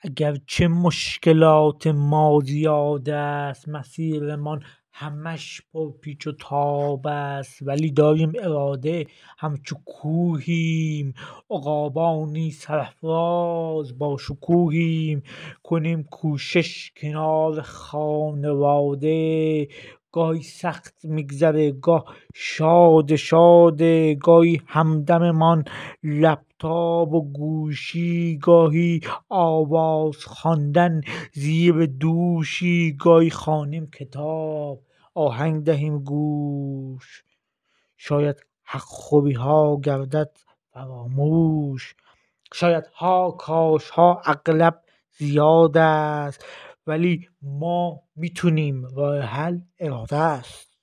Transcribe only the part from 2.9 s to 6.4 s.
است مسیرمان همش پر پیچ و